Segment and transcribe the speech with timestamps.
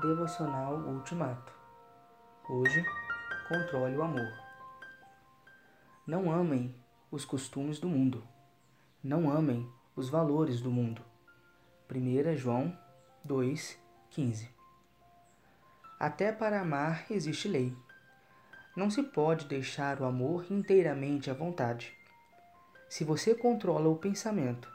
[0.00, 1.52] Devocional Ultimato.
[2.48, 2.82] Hoje,
[3.46, 4.32] controle o amor.
[6.06, 6.74] Não amem
[7.10, 8.26] os costumes do mundo.
[9.04, 11.02] Não amem os valores do mundo.
[11.94, 12.74] 1 João
[13.28, 14.48] 2,15
[15.98, 17.76] Até para amar existe lei.
[18.74, 21.94] Não se pode deixar o amor inteiramente à vontade.
[22.88, 24.66] Se você controla o pensamento,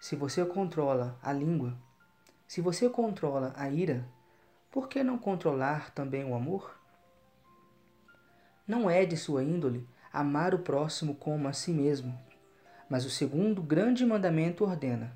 [0.00, 1.76] se você controla a língua,
[2.46, 4.08] se você controla a ira,
[4.72, 6.80] por que não controlar também o amor?
[8.66, 12.18] Não é de sua índole amar o próximo como a si mesmo,
[12.88, 15.14] mas o segundo grande mandamento ordena: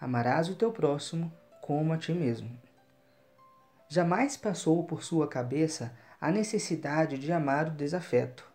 [0.00, 2.50] amarás o teu próximo como a ti mesmo.
[3.88, 8.50] Jamais passou por sua cabeça a necessidade de amar o desafeto,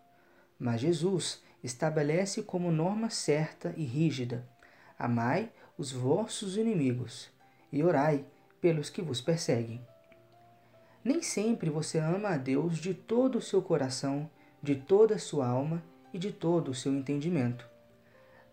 [0.58, 4.50] mas Jesus estabelece como norma certa e rígida:
[4.98, 7.30] amai os vossos inimigos
[7.72, 8.26] e orai
[8.60, 9.80] pelos que vos perseguem.
[11.08, 14.30] Nem sempre você ama a Deus de todo o seu coração,
[14.62, 15.82] de toda a sua alma
[16.14, 17.66] e de todo o seu entendimento.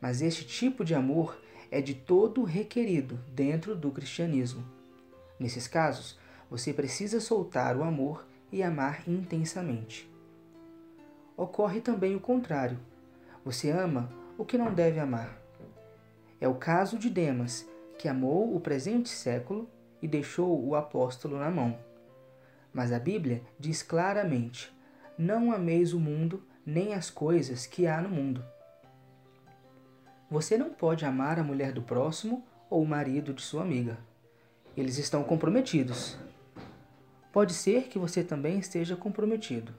[0.01, 1.37] Mas este tipo de amor
[1.69, 4.65] é de todo requerido dentro do cristianismo.
[5.37, 6.17] Nesses casos,
[6.49, 10.09] você precisa soltar o amor e amar intensamente.
[11.37, 12.79] Ocorre também o contrário.
[13.45, 15.37] Você ama o que não deve amar.
[16.41, 19.69] É o caso de Demas, que amou o presente século
[20.01, 21.77] e deixou o apóstolo na mão.
[22.75, 24.75] Mas a Bíblia diz claramente:
[25.17, 28.45] não ameis o mundo nem as coisas que há no mundo.
[30.29, 33.97] Você não pode amar a mulher do próximo ou o marido de sua amiga.
[34.77, 36.19] Eles estão comprometidos.
[37.33, 39.73] Pode ser que você também esteja comprometido.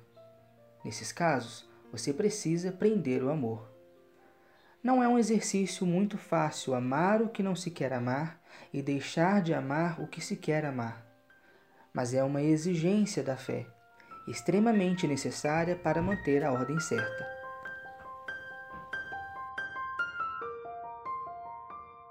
[0.84, 3.70] Nesses casos, você precisa prender o amor.
[4.82, 8.40] Não é um exercício muito fácil amar o que não se quer amar
[8.72, 11.06] e deixar de amar o que se quer amar
[11.96, 13.66] mas é uma exigência da fé,
[14.28, 17.35] extremamente necessária para manter a ordem certa.